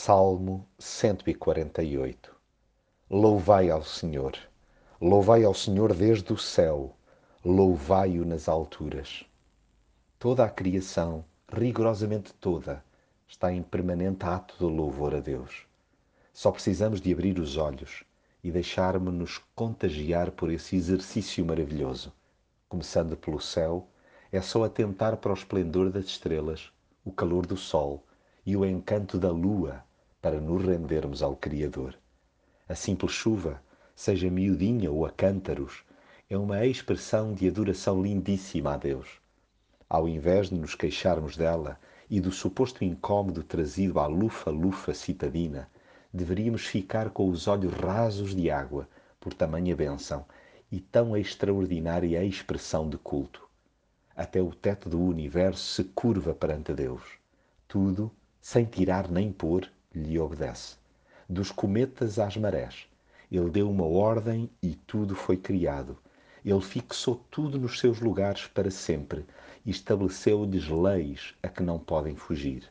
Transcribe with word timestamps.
Salmo 0.00 0.64
148 0.78 2.32
Louvai 3.10 3.68
ao 3.68 3.82
Senhor, 3.82 4.38
louvai 5.00 5.42
ao 5.42 5.52
Senhor 5.52 5.92
desde 5.92 6.32
o 6.32 6.38
céu, 6.38 6.96
louvai-o 7.44 8.24
nas 8.24 8.48
alturas. 8.48 9.24
Toda 10.16 10.44
a 10.44 10.48
criação, 10.48 11.24
rigorosamente 11.52 12.32
toda, 12.34 12.82
está 13.26 13.52
em 13.52 13.60
permanente 13.60 14.24
ato 14.24 14.56
de 14.56 14.72
louvor 14.72 15.16
a 15.16 15.20
Deus. 15.20 15.66
Só 16.32 16.52
precisamos 16.52 17.00
de 17.00 17.12
abrir 17.12 17.36
os 17.40 17.56
olhos 17.56 18.04
e 18.42 18.52
deixarmos-nos 18.52 19.38
contagiar 19.56 20.30
por 20.30 20.52
esse 20.52 20.76
exercício 20.76 21.44
maravilhoso. 21.44 22.12
Começando 22.68 23.16
pelo 23.16 23.40
céu, 23.40 23.88
é 24.30 24.40
só 24.40 24.62
atentar 24.62 25.16
para 25.16 25.32
o 25.32 25.34
esplendor 25.34 25.90
das 25.90 26.04
estrelas, 26.04 26.70
o 27.04 27.10
calor 27.10 27.44
do 27.44 27.56
sol 27.56 28.06
e 28.46 28.56
o 28.56 28.64
encanto 28.64 29.18
da 29.18 29.32
lua 29.32 29.87
para 30.20 30.40
nos 30.40 30.64
rendermos 30.64 31.22
ao 31.22 31.36
Criador. 31.36 31.98
A 32.68 32.74
simples 32.74 33.12
chuva, 33.12 33.62
seja 33.94 34.30
miudinha 34.30 34.90
ou 34.90 35.06
a 35.06 35.10
cântaros, 35.10 35.84
é 36.28 36.36
uma 36.36 36.66
expressão 36.66 37.32
de 37.32 37.48
adoração 37.48 38.02
lindíssima 38.02 38.74
a 38.74 38.76
Deus. 38.76 39.08
Ao 39.88 40.06
invés 40.06 40.50
de 40.50 40.56
nos 40.56 40.74
queixarmos 40.74 41.36
dela 41.36 41.80
e 42.10 42.20
do 42.20 42.30
suposto 42.30 42.84
incômodo 42.84 43.42
trazido 43.42 43.98
à 43.98 44.06
lufa-lufa 44.06 44.92
citadina, 44.92 45.70
deveríamos 46.12 46.66
ficar 46.66 47.10
com 47.10 47.28
os 47.28 47.48
olhos 47.48 47.72
rasos 47.72 48.34
de 48.34 48.50
água 48.50 48.88
por 49.18 49.32
tamanha 49.32 49.74
bênção 49.74 50.26
e 50.70 50.80
tão 50.80 51.16
extraordinária 51.16 52.22
expressão 52.22 52.88
de 52.88 52.98
culto. 52.98 53.48
Até 54.14 54.42
o 54.42 54.50
teto 54.50 54.88
do 54.88 55.00
universo 55.00 55.62
se 55.62 55.84
curva 55.84 56.34
perante 56.34 56.74
Deus. 56.74 57.02
Tudo, 57.66 58.10
sem 58.40 58.64
tirar 58.64 59.08
nem 59.10 59.32
pôr, 59.32 59.70
lhe 59.94 60.18
obedece. 60.18 60.76
Dos 61.28 61.50
cometas 61.50 62.18
às 62.18 62.36
marés, 62.36 62.86
ele 63.30 63.50
deu 63.50 63.70
uma 63.70 63.84
ordem 63.84 64.48
e 64.62 64.74
tudo 64.74 65.14
foi 65.14 65.36
criado. 65.36 65.98
Ele 66.44 66.60
fixou 66.60 67.16
tudo 67.30 67.58
nos 67.58 67.78
seus 67.78 68.00
lugares 68.00 68.46
para 68.46 68.70
sempre 68.70 69.26
e 69.66 69.70
estabeleceu-lhes 69.70 70.68
leis 70.68 71.34
a 71.42 71.48
que 71.48 71.62
não 71.62 71.78
podem 71.78 72.16
fugir. 72.16 72.62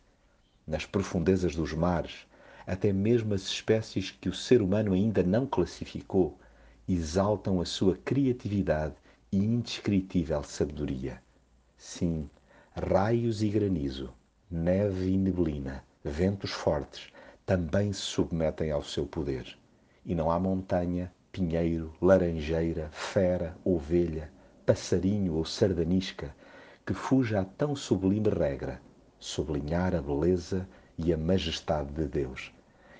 Nas 0.65 0.85
profundezas 0.85 1.55
dos 1.55 1.73
mares, 1.73 2.25
até 2.65 2.91
mesmo 2.91 3.33
as 3.33 3.43
espécies 3.43 4.11
que 4.11 4.27
o 4.27 4.33
ser 4.33 4.61
humano 4.61 4.93
ainda 4.93 5.23
não 5.23 5.45
classificou 5.45 6.37
exaltam 6.87 7.61
a 7.61 7.65
sua 7.65 7.97
criatividade 7.97 8.95
e 9.31 9.37
indescritível 9.37 10.41
sabedoria. 10.43 11.21
Sim, 11.77 12.29
raios 12.73 13.43
e 13.43 13.49
granizo, 13.49 14.13
neve 14.49 15.11
e 15.11 15.17
neblina, 15.17 15.83
ventos 16.07 16.51
fortes, 16.51 17.11
também 17.45 17.93
se 17.93 18.01
submetem 18.01 18.71
ao 18.71 18.83
seu 18.83 19.05
poder. 19.05 19.57
E 20.05 20.15
não 20.15 20.31
há 20.31 20.39
montanha, 20.39 21.13
pinheiro, 21.31 21.93
laranjeira, 22.01 22.89
fera, 22.91 23.55
ovelha, 23.63 24.31
passarinho 24.65 25.33
ou 25.33 25.45
sardanisca 25.45 26.35
que 26.85 26.93
fuja 26.93 27.41
a 27.41 27.45
tão 27.45 27.75
sublime 27.75 28.29
regra, 28.29 28.81
sublinhar 29.19 29.93
a 29.93 30.01
beleza 30.01 30.67
e 30.97 31.13
a 31.13 31.17
majestade 31.17 31.91
de 31.93 32.05
Deus. 32.05 32.53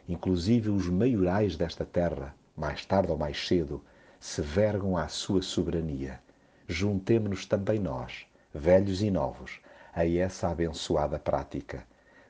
Inclusive 0.08 0.70
os 0.70 0.88
maiorais 0.88 1.56
desta 1.56 1.84
terra, 1.84 2.36
mais 2.56 2.86
tarde 2.86 3.12
ou 3.12 3.18
mais 3.18 3.48
cedo, 3.48 3.84
se 4.20 4.42
vergam 4.42 4.98
à 4.98 5.08
sua 5.08 5.42
soberania. 5.42 6.22
Juntemo-nos 6.68 7.46
também 7.46 7.80
nós, 7.80 8.26
velhos 8.54 9.02
e 9.02 9.12
novos, 9.12 9.60
a 9.94 10.08
essa 10.08 10.50
abençoada 10.50 11.18
prática 11.20 11.86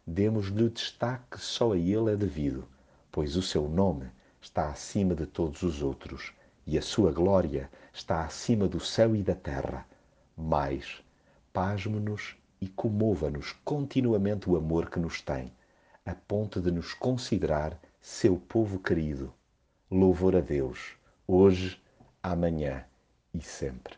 demos-lhe 0.08 0.64
o 0.64 0.70
destaque 0.70 1.32
que 1.32 1.42
só 1.42 1.74
a 1.74 1.78
ele 1.78 2.14
é 2.14 2.16
devido, 2.16 2.66
pois 3.12 3.36
o 3.36 3.42
seu 3.42 3.68
nome 3.68 4.10
está 4.42 4.70
acima 4.70 5.14
de 5.14 5.26
todos 5.26 5.64
os 5.64 5.82
outros 5.82 6.32
e 6.66 6.78
a 6.78 6.82
sua 6.82 7.12
glória 7.12 7.70
está 7.94 8.24
acima 8.24 8.70
do 8.70 8.80
céu 8.80 9.14
e 9.14 9.22
da 9.22 9.36
terra. 9.36 9.86
Mas 10.38 11.04
pasmo-nos 11.52 12.38
e 12.62 12.70
comova-nos 12.70 13.52
continuamente 13.66 14.50
o 14.50 14.56
amor 14.56 14.90
que 14.90 15.00
nos 15.00 15.22
tem, 15.22 15.52
a 16.06 16.16
ponto 16.16 16.62
de 16.62 16.72
nos 16.72 16.94
considerar 16.94 17.78
seu 18.00 18.38
povo 18.38 18.80
querido. 18.80 19.34
Louvor 19.92 20.38
a 20.38 20.42
Deus, 20.42 20.94
hoje, 21.28 21.82
amanhã 22.24 22.86
e 23.34 23.42
sempre. 23.42 23.97